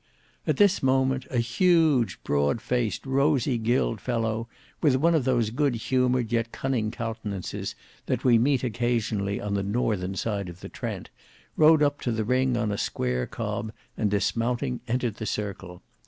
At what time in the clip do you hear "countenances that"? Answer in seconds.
6.89-8.23